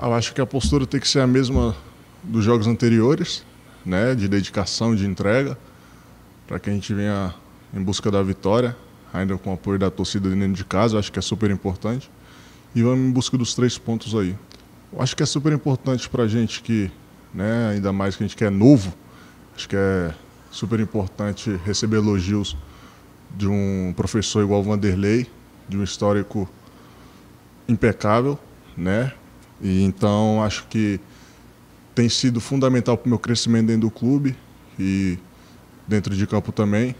Eu 0.00 0.12
acho 0.14 0.34
que 0.34 0.40
a 0.40 0.46
postura 0.46 0.86
tem 0.86 1.00
que 1.00 1.08
ser 1.08 1.20
a 1.20 1.26
mesma 1.26 1.74
dos 2.22 2.44
jogos 2.44 2.66
anteriores, 2.66 3.44
né, 3.84 4.14
de 4.14 4.28
dedicação, 4.28 4.94
de 4.94 5.06
entrega, 5.06 5.56
para 6.46 6.58
que 6.58 6.68
a 6.68 6.72
gente 6.72 6.92
venha 6.92 7.34
em 7.72 7.82
busca 7.82 8.10
da 8.10 8.22
vitória, 8.22 8.76
ainda 9.12 9.36
com 9.38 9.50
o 9.50 9.54
apoio 9.54 9.78
da 9.78 9.90
torcida 9.90 10.28
dentro 10.28 10.52
de 10.52 10.64
casa, 10.64 10.98
acho 10.98 11.10
que 11.10 11.18
é 11.18 11.22
super 11.22 11.50
importante. 11.50 12.10
E 12.74 12.82
vamos 12.82 13.08
em 13.08 13.10
busca 13.10 13.36
dos 13.38 13.54
três 13.54 13.78
pontos 13.78 14.14
aí. 14.14 14.36
Eu 14.92 15.02
acho 15.02 15.16
que 15.16 15.22
é 15.22 15.26
super 15.26 15.52
importante 15.52 16.08
para 16.08 16.24
a 16.24 16.28
gente 16.28 16.62
que, 16.62 16.90
né, 17.32 17.70
ainda 17.72 17.92
mais 17.92 18.16
que 18.16 18.22
a 18.22 18.26
gente 18.26 18.36
que 18.36 18.44
é 18.44 18.50
novo, 18.50 18.94
acho 19.54 19.68
que 19.68 19.76
é 19.76 20.14
super 20.50 20.80
importante 20.80 21.58
receber 21.64 21.96
elogios 21.96 22.56
de 23.36 23.46
um 23.46 23.92
professor 23.96 24.42
igual 24.42 24.60
o 24.60 24.64
Vanderlei, 24.64 25.26
de 25.68 25.76
um 25.76 25.84
histórico 25.84 26.48
impecável, 27.68 28.38
né? 28.76 29.12
E 29.60 29.82
então 29.82 30.42
acho 30.42 30.66
que 30.68 31.00
tem 31.94 32.08
sido 32.08 32.40
fundamental 32.40 32.96
para 32.96 33.06
o 33.06 33.08
meu 33.08 33.18
crescimento 33.18 33.66
dentro 33.66 33.88
do 33.88 33.90
clube 33.90 34.36
e 34.78 35.18
dentro 35.86 36.14
de 36.14 36.26
campo 36.26 36.52
também. 36.52 36.94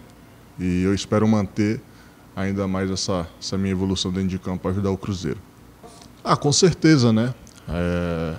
E 0.59 0.83
eu 0.83 0.93
espero 0.93 1.27
manter 1.29 1.81
ainda 2.35 2.67
mais 2.67 2.91
essa, 2.91 3.29
essa 3.41 3.57
minha 3.57 3.73
evolução 3.73 4.11
dentro 4.11 4.29
de 4.29 4.39
campo 4.39 4.63
para 4.63 4.73
ajudar 4.73 4.91
o 4.91 4.97
Cruzeiro. 4.97 5.41
Ah, 6.25 6.37
com 6.37 6.53
certeza, 6.53 7.13
né? 7.13 7.33
É, 7.69 8.37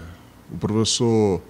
o 0.51 0.57
professor 0.57 1.41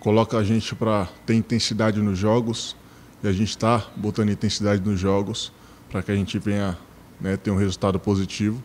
coloca 0.00 0.36
a 0.36 0.44
gente 0.44 0.74
para 0.74 1.08
ter 1.24 1.34
intensidade 1.34 2.00
nos 2.00 2.18
jogos 2.18 2.76
e 3.22 3.28
a 3.28 3.32
gente 3.32 3.50
está 3.50 3.86
botando 3.96 4.30
intensidade 4.30 4.82
nos 4.82 4.98
jogos 4.98 5.52
para 5.90 6.02
que 6.02 6.10
a 6.10 6.16
gente 6.16 6.38
venha 6.38 6.76
né, 7.20 7.36
ter 7.36 7.50
um 7.50 7.56
resultado 7.56 7.98
positivo. 8.00 8.62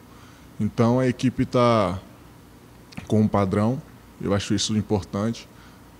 Então 0.59 0.99
a 0.99 1.07
equipe 1.07 1.43
está 1.43 1.99
com 3.09 3.19
um 3.19 3.27
padrão, 3.27 3.81
eu 4.21 4.35
acho 4.35 4.53
isso 4.53 4.77
importante 4.77 5.49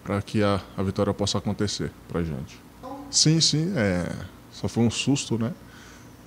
para 0.04 0.22
que 0.22 0.44
a, 0.44 0.62
a 0.78 0.84
vitória 0.84 1.12
possa 1.12 1.40
acontecer 1.40 1.92
para 2.08 2.22
a 2.22 2.24
gente. 2.24 2.62
Sim, 3.10 3.42
sim, 3.42 3.74
é, 3.76 4.08
só 4.52 4.68
foi 4.68 4.84
um 4.84 4.92
susto, 4.92 5.38
né? 5.38 5.52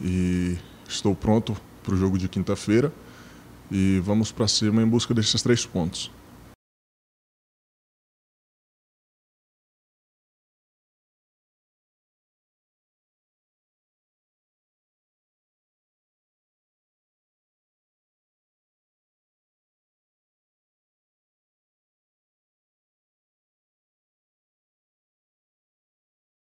E 0.00 0.58
estou 0.88 1.14
pronto 1.14 1.56
para 1.84 1.94
o 1.94 1.96
jogo 1.96 2.18
de 2.18 2.28
quinta-feira 2.28 2.92
e 3.70 4.00
vamos 4.04 4.32
para 4.32 4.48
cima 4.48 4.82
em 4.82 4.86
busca 4.86 5.14
desses 5.14 5.40
três 5.40 5.64
pontos. 5.64 6.10